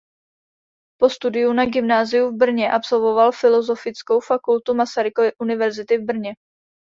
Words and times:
Po 0.99 1.09
studiu 1.09 1.53
na 1.53 1.65
gymnáziu 1.65 2.29
v 2.29 2.37
Brně 2.37 2.71
absolvoval 2.71 3.31
Filozofickou 3.31 4.19
fakultu 4.19 4.73
Masarykovy 4.73 5.31
univerzity 5.35 5.97
v 5.97 6.05
Brně. 6.05 6.35